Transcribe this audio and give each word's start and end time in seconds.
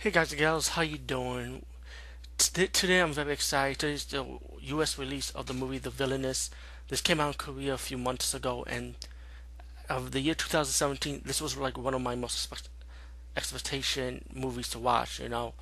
Hey 0.00 0.12
guys 0.12 0.30
and 0.30 0.38
gals, 0.38 0.68
how 0.68 0.82
you 0.82 0.96
doing? 0.96 1.66
Today 2.38 3.00
I'm 3.00 3.12
very 3.12 3.32
excited. 3.32 3.80
Today's 3.80 4.04
the 4.04 4.24
U.S. 4.60 4.96
release 4.96 5.32
of 5.32 5.46
the 5.46 5.52
movie 5.52 5.78
The 5.78 5.90
Villainess. 5.90 6.50
This 6.86 7.00
came 7.00 7.18
out 7.18 7.26
in 7.26 7.34
Korea 7.34 7.74
a 7.74 7.78
few 7.78 7.98
months 7.98 8.32
ago, 8.32 8.64
and 8.68 8.94
of 9.90 10.12
the 10.12 10.20
year 10.20 10.36
2017, 10.36 11.22
this 11.24 11.40
was 11.40 11.56
like 11.56 11.76
one 11.76 11.94
of 11.94 12.00
my 12.00 12.14
most 12.14 12.36
expect- 12.36 12.68
expectation 13.36 14.24
movies 14.32 14.68
to 14.68 14.78
watch. 14.78 15.18
You 15.18 15.30
know, 15.30 15.54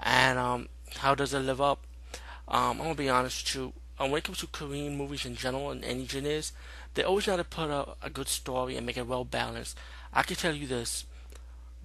and 0.00 0.38
um, 0.38 0.68
how 0.98 1.16
does 1.16 1.34
it 1.34 1.40
live 1.40 1.60
up? 1.60 1.80
Um, 2.46 2.78
I'm 2.78 2.78
gonna 2.78 2.94
be 2.94 3.08
honest 3.08 3.44
with 3.44 3.64
you. 3.64 3.72
Um, 3.98 4.12
when 4.12 4.18
it 4.18 4.24
comes 4.24 4.38
to 4.38 4.46
Korean 4.46 4.96
movies 4.96 5.26
in 5.26 5.34
general 5.34 5.72
and 5.72 5.84
any 5.84 6.06
genres, 6.06 6.52
they 6.94 7.02
always 7.02 7.24
try 7.24 7.36
to 7.36 7.42
put 7.42 7.68
out 7.68 7.96
a 8.00 8.10
good 8.10 8.28
story 8.28 8.76
and 8.76 8.86
make 8.86 8.96
it 8.96 9.08
well 9.08 9.24
balanced. 9.24 9.76
I 10.12 10.22
can 10.22 10.36
tell 10.36 10.54
you 10.54 10.68
this: 10.68 11.04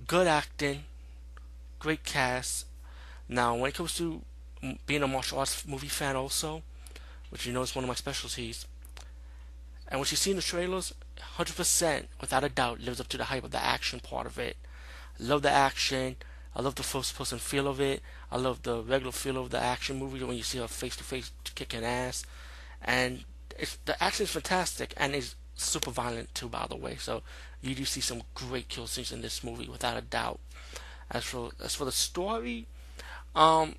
good 0.06 0.28
acting, 0.28 0.84
great 1.80 2.04
cast. 2.04 2.66
Now, 3.30 3.56
when 3.56 3.70
it 3.70 3.76
comes 3.76 3.96
to 3.98 4.22
being 4.86 5.04
a 5.04 5.08
martial 5.08 5.40
arts 5.40 5.66
movie 5.68 5.88
fan, 5.88 6.16
also, 6.16 6.64
which 7.30 7.46
you 7.46 7.54
know 7.54 7.62
is 7.62 7.76
one 7.76 7.84
of 7.84 7.88
my 7.88 7.96
specialties, 7.96 8.66
and 9.88 10.00
what 10.00 10.12
you 10.12 10.18
see 10.18 10.32
in 10.32 10.38
the 10.38 10.44
trailers, 10.44 10.94
100% 11.38 12.06
without 12.20 12.44
a 12.44 12.50
doubt 12.50 12.82
lives 12.82 13.00
up 13.00 13.08
to 13.10 13.18
the 13.18 13.26
hype 13.26 13.44
of 13.44 13.52
the 13.52 13.64
action 13.64 14.00
part 14.00 14.28
of 14.28 14.38
it. 14.38 14.58
I 15.20 15.24
love 15.24 15.42
the 15.42 15.52
action. 15.52 16.18
I 16.56 16.62
love 16.62 16.76
the 16.76 16.84
first 16.84 17.16
person 17.16 17.38
feel 17.38 17.68
of 17.68 17.80
it. 17.80 18.02
I 18.32 18.38
love 18.38 18.64
the 18.64 18.82
regular 18.82 19.12
feel 19.12 19.38
of 19.38 19.52
the 19.52 19.60
action 19.60 19.98
movie 19.98 20.24
when 20.24 20.36
you 20.36 20.44
see 20.44 20.58
her 20.58 20.68
face 20.68 20.96
to 20.98 21.04
face 21.04 21.32
kicking 21.56 21.86
ass. 21.86 22.26
And 22.82 23.24
it's, 23.58 23.78
the 23.86 24.02
action 24.04 24.24
is 24.24 24.32
fantastic 24.32 24.94
and 24.98 25.16
it's 25.16 25.36
super 25.56 25.92
violent 25.92 26.34
too, 26.34 26.50
by 26.50 26.66
the 26.68 26.76
way. 26.76 26.96
So 26.96 27.22
you 27.62 27.76
do 27.76 27.86
see 27.86 28.02
some 28.02 28.24
great 28.34 28.70
kill 28.70 28.88
scenes 28.88 29.12
in 29.12 29.22
this 29.22 29.44
movie 29.44 29.70
without 29.70 29.98
a 29.98 30.02
doubt. 30.02 30.40
As 31.10 31.24
for 31.24 31.52
as 31.64 31.76
for 31.76 31.86
the 31.86 31.92
story, 31.92 32.68
um, 33.36 33.76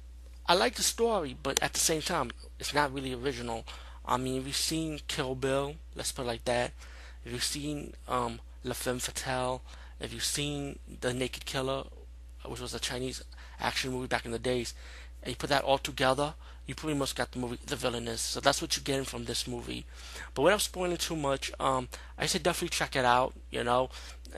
I 0.47 0.55
like 0.55 0.77
the 0.77 0.83
story, 0.83 1.37
but 1.43 1.63
at 1.63 1.75
the 1.75 1.79
same 1.81 2.01
time, 2.01 2.31
it's 2.59 2.73
not 2.73 2.93
really 2.93 3.13
original. 3.13 3.65
I 4.07 4.17
mean, 4.17 4.47
you've 4.47 4.57
seen 4.57 5.01
Kill 5.07 5.35
Bill, 5.35 5.75
let's 5.95 6.13
put 6.13 6.23
it 6.23 6.29
like 6.29 6.45
that. 6.47 6.73
If 7.25 7.33
you've 7.33 7.45
seen 7.45 7.93
um, 8.09 8.41
La 8.65 8.73
Femme 8.73 8.99
Fatale, 8.99 9.61
if 10.01 10.15
you've 10.15 10.25
seen 10.25 10.79
The 11.01 11.13
Naked 11.13 11.45
Killer, 11.45 11.85
which 12.47 12.61
was 12.61 12.73
a 12.73 12.81
Chinese 12.81 13.23
action 13.61 13.93
movie 13.93 14.07
back 14.07 14.25
in 14.25 14.31
the 14.31 14.39
days, 14.39 14.73
and 15.23 15.31
you 15.31 15.37
put 15.37 15.51
that 15.51 15.65
all 15.65 15.77
together, 15.77 16.35
you 16.67 16.75
pretty 16.75 16.99
much 16.99 17.15
got 17.15 17.33
the 17.33 17.39
movie 17.39 17.59
The 17.67 17.77
Villainess. 17.77 18.21
So 18.21 18.41
that's 18.41 18.63
what 18.63 18.77
you're 18.77 18.85
getting 18.85 19.05
from 19.05 19.25
this 19.25 19.47
movie. 19.47 19.85
But 20.35 20.43
without 20.43 20.63
spoiling 20.63 20.97
too 20.97 21.17
much, 21.17 21.53
um, 21.61 21.89
I 22.17 22.27
say 22.27 22.39
definitely 22.39 22.71
check 22.71 22.97
it 22.97 23.05
out. 23.05 23.35
You 23.51 23.65
know, 23.65 23.91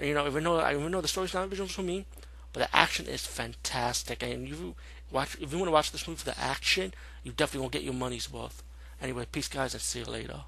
you 0.02 0.14
know, 0.14 0.26
even 0.26 0.42
though 0.42 0.58
I 0.58 0.72
even 0.72 0.90
know 0.90 1.00
the 1.00 1.08
story's 1.08 1.34
not 1.34 1.48
original 1.48 1.68
for 1.68 1.82
me, 1.82 2.06
but 2.52 2.60
the 2.60 2.76
action 2.76 3.06
is 3.06 3.26
fantastic. 3.26 4.22
And 4.22 4.48
you 4.48 4.74
watch 5.10 5.36
if 5.40 5.52
you 5.52 5.58
want 5.58 5.68
to 5.68 5.72
watch 5.72 5.92
this 5.92 6.06
movie 6.06 6.18
for 6.18 6.30
the 6.30 6.40
action, 6.40 6.94
you 7.22 7.32
definitely 7.32 7.60
won't 7.60 7.72
get 7.72 7.82
your 7.82 7.94
money's 7.94 8.32
worth. 8.32 8.62
Anyway, 9.00 9.26
peace, 9.30 9.48
guys, 9.48 9.74
and 9.74 9.80
see 9.82 10.00
you 10.00 10.04
later. 10.04 10.42